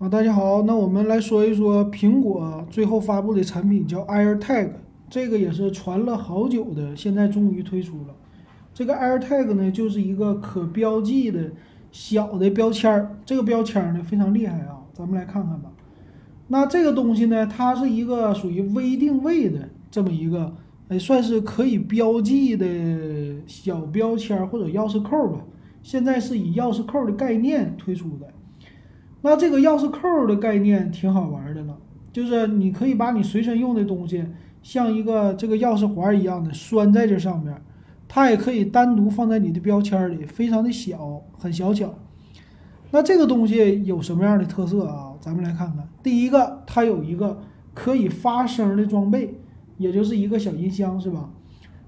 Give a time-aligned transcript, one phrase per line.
[0.00, 4.70] 啊，大家好，那我们来说一说苹果最后发布的产品叫 AirTag，
[5.08, 8.14] 这个也是传了好久的，现在终于推出了。
[8.74, 11.52] 这个 AirTag 呢，就是一个可标记的
[11.92, 15.70] 小的标签儿，这个标签儿呢非常厉害啊，咱们来看看吧。
[16.48, 20.52] 那这个东西呢，它是一个属于微定位的这么一个，
[20.88, 22.66] 哎，算是可以标记的
[23.46, 25.38] 小标签儿或者钥匙扣吧。
[25.84, 28.26] 现在是以钥匙扣的概念推出的。
[29.26, 31.74] 那这个钥匙扣的概念挺好玩的了，
[32.12, 34.22] 就是你可以把你随身用的东西，
[34.62, 37.54] 像一个这个钥匙环一样的拴在这上面，
[38.06, 41.94] 它也可以单独放在你的标签里，非常的小，很小巧。
[42.90, 45.14] 那这个东西有什么样的特色啊？
[45.18, 45.88] 咱们来看看。
[46.02, 47.40] 第一个，它有一个
[47.72, 49.40] 可以发声的装备，
[49.78, 51.30] 也就是一个小音箱，是吧？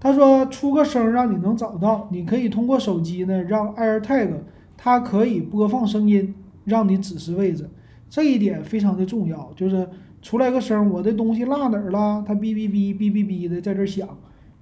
[0.00, 4.30] 他说出个声让你能找到，你可以通过手机呢，让 AirTag
[4.76, 6.34] 它可以播放声音。
[6.70, 7.68] 让你指示位置，
[8.08, 9.52] 这一点非常的重要。
[9.56, 9.86] 就是
[10.22, 12.24] 出来个声，我的东西落哪儿了？
[12.24, 14.08] 它哔哔哔哔哔哔的在这响，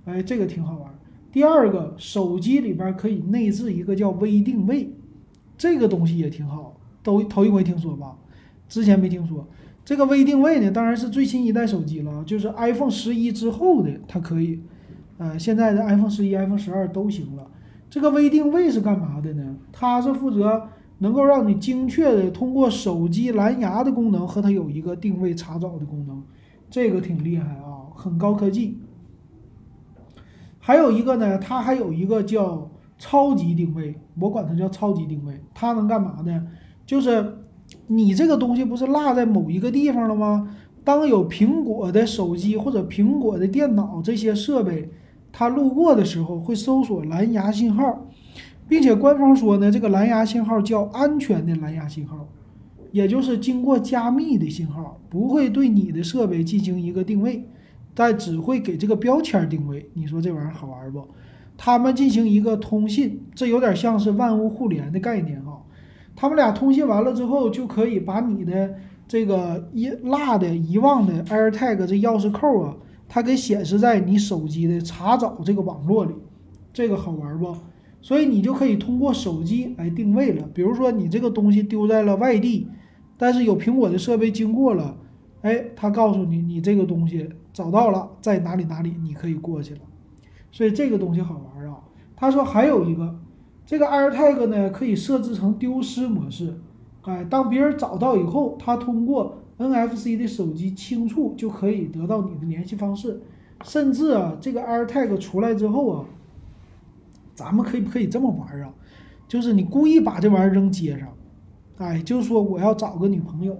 [0.07, 0.91] 哎，这个挺好玩。
[1.31, 4.91] 第二个，手机里边可以内置一个叫微定位，
[5.59, 8.17] 这个东西也挺好，都头一回听说吧？
[8.69, 9.47] 之前没听说。
[9.85, 14.61] 这个微定位呢，当然是最新一代手机了，就是 iPhone 十一之后的它可以，
[15.19, 17.47] 呃，现在的 iPhone 十一、iPhone 十二都行了。
[17.91, 19.57] 这个微定位是干嘛的呢？
[19.73, 20.69] 它是负责。
[20.99, 26.23] 能够让你精确的通过手机蓝牙的功能和它有一个定位查找的功能，
[26.69, 28.79] 这个挺厉害啊，很高科技。
[30.59, 36.47] 还有一个呢，它还有一个叫超级定位，我管它叫超级定位，它能干嘛呢？
[36.85, 37.39] 就是
[37.87, 40.57] 你这个东西不是落在某一个地方了吗？
[40.85, 44.91] 当有苹果的手机或者苹果的电脑这些设备
[45.31, 48.07] 它路过的时候，会搜索蓝牙信号。
[48.69, 52.29] 并且官方说呢，这个蓝牙信号叫安全的蓝牙信号，
[52.93, 57.49] 也就是经过加密的信号，不会对你的设备进行一个定位，
[57.95, 59.89] 但只会给这个标签定位。
[59.95, 61.03] 你说这玩意儿好玩不？
[61.57, 65.61] 他们进行一个通信，这有点像是万物互联的概念哈。
[66.15, 68.75] 他们俩通信完了之后，就可以把你的
[69.09, 72.77] 这个遗落的、遗忘的 AirTag 这钥匙扣啊，
[73.09, 76.13] 它给显示在你手机的查找这个网络里，
[76.73, 77.57] 这个好玩不？
[78.01, 80.49] 所以你就可以通过手机来定位了。
[80.55, 82.69] 比如说你这个东西丢在了外地，
[83.17, 84.97] 但是有苹果的设备经过了，
[85.43, 89.81] 哎，它告诉你你这个东西找到了在哪里哪里，你可以过去了。
[90.53, 91.79] 所以这个东西好玩啊。
[92.15, 93.19] 他说还有一个，
[93.67, 96.55] 这个 AirTag 呢可以设置成丢失模式，
[97.03, 103.21] 哎，当别人找到以后，他通过 NFC 的手机轻触就可以得到你的联系方式，
[103.65, 106.05] 甚至啊这个 AirTag 出来之后啊。
[107.39, 108.75] 咱们可以不可以这么玩啊？
[109.29, 111.07] 就是你故意把这玩意儿扔街上，
[111.77, 113.57] 哎，就是说我要找个女朋友，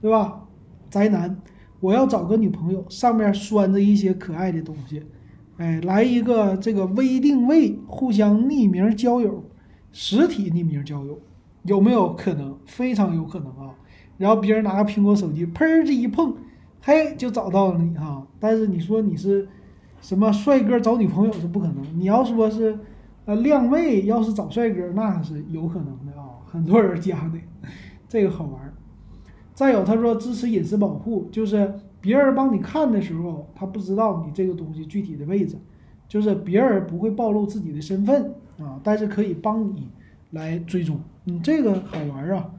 [0.00, 0.44] 对吧？
[0.88, 1.36] 宅男，
[1.80, 5.02] 我要找个女朋友，上面拴着一些可爱的东西，
[5.56, 9.42] 哎，来一个这个微定位，互相匿名交友，
[9.90, 11.18] 实体匿名交友，
[11.64, 12.56] 有没有可能？
[12.66, 13.74] 非常有可能啊！
[14.18, 16.36] 然后别人拿个苹果手机，砰儿这一碰，
[16.82, 18.26] 嘿，就找到了你哈。
[18.38, 19.48] 但是你说你是
[20.02, 22.78] 什么帅哥找女朋友是不可能，你要说是。
[23.24, 27.38] 呃，靓妹要是找帅哥，那是有可能的啊，很多人加的，
[28.08, 28.72] 这个好玩。
[29.54, 35.56] 再有，他说支持隐私保护，就是别人帮你看的时候，他不知道你这个东西具体的位置，
[36.08, 39.88] 就是别人不会暴露自己的身份啊，但是可以帮你
[40.30, 42.50] 来追踪，你这个好玩啊。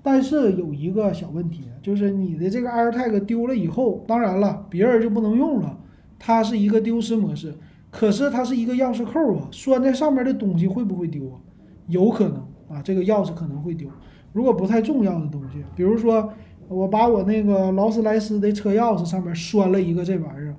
[0.00, 5.78] 但是有一个小问题，就是你的这个 AirTag 丢了以后，当然了，别人就不能用了，
[6.18, 7.54] 它是一个丢失模式。
[7.96, 11.38] 可是它是一个钥匙扣啊，拴在上面的东西会不会丢啊？
[11.86, 12.38] 有可能
[12.68, 13.88] 啊，这个钥匙可能会丢。
[14.32, 16.28] 如果不太重要的东西，比如说
[16.66, 20.56] 我把我那个劳斯莱斯的车钥匙上面拴了一个这玩意儿，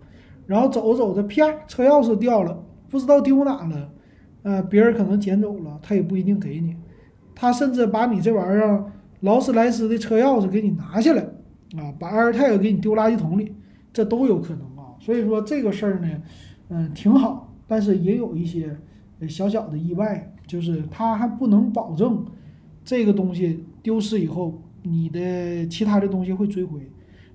[0.48, 2.58] 然后走着走着，啪，车钥匙掉了，
[2.90, 3.90] 不知道丢哪了，
[4.44, 6.78] 呃，别人可能捡走了，他也不一定给你。
[7.36, 8.86] 他甚至把你这玩意儿
[9.20, 11.22] 劳斯莱斯的车钥匙给你拿下来
[11.78, 13.54] 啊，把阿尔泰给你丢垃圾桶里，
[13.92, 14.96] 这都有可能啊。
[15.02, 16.08] 所以说这个事儿呢。
[16.70, 18.76] 嗯，挺好，但是也有一些
[19.30, 22.26] 小小的意外，就是它还不能保证
[22.84, 26.80] 这个东西丢失以后，你的其他的东西会追回，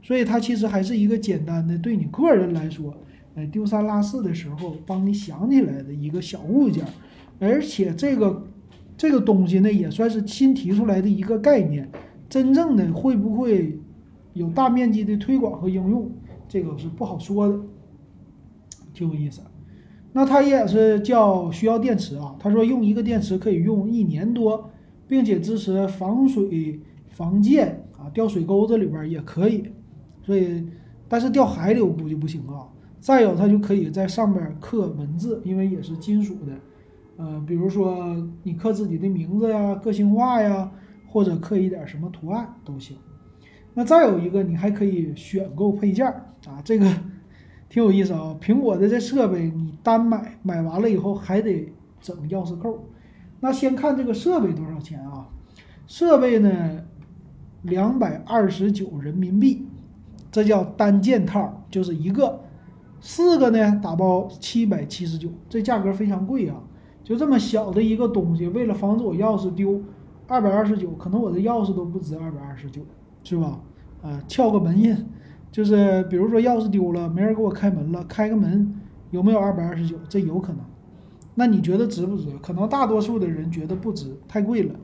[0.02, 2.92] 所以它其实还是一个简单的，对你个人来说，
[3.34, 6.84] 呃，丢三落四的时候帮你想起来的一个小物件，
[7.38, 8.46] 而且这个
[8.96, 11.88] 这个东西呢，也算是新提出来的一个概念，
[12.28, 13.78] 真正的会不会
[14.34, 16.10] 有大面积的推广和应用，
[16.48, 17.60] 这个是不好说的。
[19.00, 19.40] 挺有意思，
[20.12, 22.36] 那它也是叫需要电池啊。
[22.38, 24.70] 他说用一个电池可以用一年多，
[25.08, 29.64] 并且支持防水、防溅啊，掉水沟子里边也可以。
[30.22, 30.66] 所以，
[31.08, 32.68] 但是掉海里我估计不行啊。
[32.98, 36.52] 再有，它就可以在上面刻文字，因为也是金属的。
[37.16, 40.70] 呃，比如说你刻自己的名字呀、个性化呀，
[41.06, 42.98] 或者刻一点什么图案都行。
[43.72, 46.86] 那再有一个，你还可以选购配件儿啊，这个
[47.70, 48.36] 挺有意思啊。
[48.38, 51.72] 苹果的这设备，你单买买完了以后还得
[52.02, 52.86] 整钥匙扣。
[53.40, 55.26] 那先看这个设备多少钱啊？
[55.86, 56.50] 设备呢，
[57.62, 59.66] 两百二十九人民币，
[60.30, 62.40] 这叫单件套，就是一个，
[63.00, 66.56] 四个呢打包七百七十九，这价格非常贵啊。
[67.02, 69.80] 就这么小的一个东西，为了防止我钥匙丢，
[70.28, 72.82] 二百二十九，可能我的钥匙都不值二百二十九，
[73.24, 73.58] 是吧？
[74.02, 74.96] 啊，撬个门印，
[75.50, 78.80] 就是比如说钥匙丢了，没人给我开门了，开个门
[79.10, 79.96] 有没有二百二十九？
[80.08, 80.60] 这有可能。
[81.34, 82.28] 那你觉得值不值？
[82.42, 84.74] 可能大多数的人觉得不值，太贵了。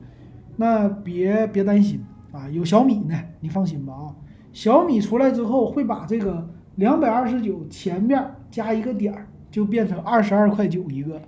[0.55, 4.15] 那别别担心啊，有小米呢，你放心吧啊。
[4.51, 11.21] 小米出来之后会把这个两百二十九前面加一个点儿，就变成二十二块九一个。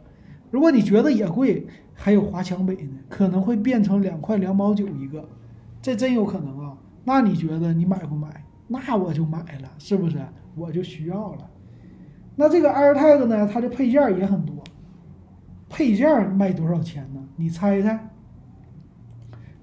[0.50, 5.24] 如果你觉得也贵，还有华强北呢，可能会变成两块两毛九一个，
[5.82, 6.78] 这真有可能啊。
[7.04, 8.46] 那你觉得你买不买？
[8.70, 10.18] 那我就买了，是不是？
[10.56, 11.50] 我就需要了。
[12.38, 13.50] 那这个 AirTag 呢？
[13.52, 14.56] 它的配件也很多，
[15.68, 17.22] 配件卖多少钱呢？
[17.36, 18.10] 你猜猜？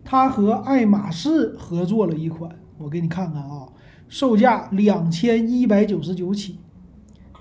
[0.04, 3.68] 它和爱马仕合作了一款，我给你看看啊，
[4.08, 6.58] 售价两千一百九十九起，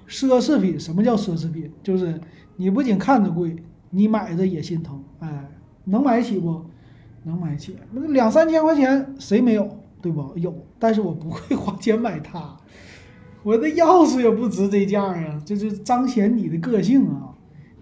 [0.07, 0.79] 奢侈品。
[0.79, 1.69] 什么叫奢侈品？
[1.83, 2.21] 就是。
[2.57, 3.53] 你不仅看着贵，
[3.89, 5.49] 你买着也心疼，哎，
[5.83, 6.63] 能买起不？
[7.23, 10.37] 能买起，那两三千块钱谁没有，对不？
[10.37, 12.55] 有，但是我不会 花钱买它，
[13.41, 17.33] 我的钥匙也不值这价啊，这就彰显你的个性啊。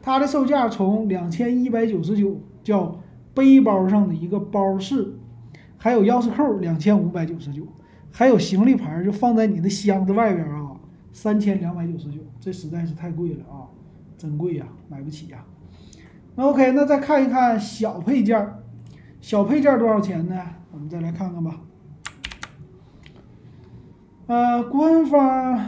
[0.02, 2.98] 它的售价从两千一百九十九，叫
[3.34, 5.16] 背包上的一个包式，
[5.76, 7.64] 还有钥匙扣两千五百九十九，
[8.10, 10.78] 还有行李牌就放在你的箱子外边啊，
[11.12, 13.68] 三千两百九十九，这实在是太贵了啊。
[14.18, 15.44] 真贵呀，买不起呀。
[16.36, 18.64] 那 OK，那再看一看小配件儿，
[19.20, 20.42] 小配件儿多少钱呢？
[20.72, 21.60] 我们再来看看吧。
[24.28, 25.60] 呃，官方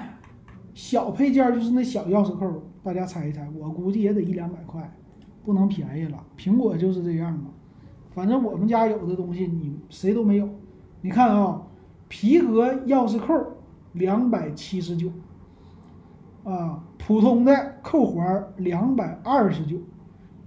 [0.73, 4.95] 小配件就是那小钥匙扣，大家猜一猜，我估计也得一两百块，
[5.43, 6.23] 不能便宜了。
[6.37, 7.49] 苹果就是这样嘛，
[8.13, 10.49] 反正我们家有的东西你谁都没有。
[11.01, 11.61] 你看啊，
[12.07, 13.33] 皮革钥匙扣
[13.93, 15.11] 两百七十九。
[16.45, 19.77] 啊，普通的扣环两百二十九，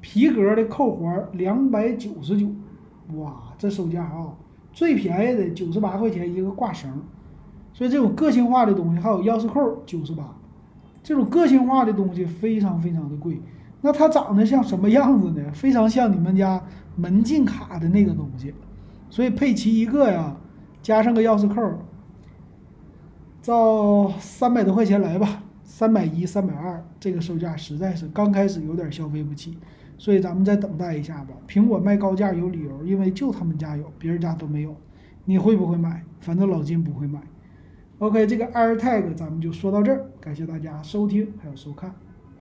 [0.01, 2.47] 皮革的扣环两百九十九，
[3.17, 4.33] 哇，这售价啊，
[4.73, 7.03] 最便宜的九十八块钱一个挂绳，
[7.79, 10.35] 所以这种个性化的东西，还有钥匙扣九十八，
[11.01, 13.41] 这种个性化的东西非常非常的贵。
[13.83, 15.53] 那它长得像什么样子呢？
[15.53, 16.61] 非常像你们家
[16.97, 18.53] 门禁卡的那个东西，
[19.09, 20.37] 所以配齐一个呀，
[20.83, 21.63] 加上个钥匙扣，
[23.41, 25.45] 照三百多块钱来吧。
[25.63, 29.57] 三百一、三百二，这个售价实在是刚开始有点消费不起，
[29.97, 31.35] 所以咱们再等待一下吧。
[31.47, 34.75] 苹果卖高价有理由，因为就他们家有，别人家都没有。
[35.27, 36.03] 你会不会买？
[36.19, 37.21] 反正老金不会买。
[37.99, 41.93] OK，这个 AirTag 咱们就说到这儿，感谢大家收听还有收看。